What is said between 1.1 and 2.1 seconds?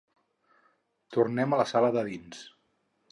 Tornem a la sala de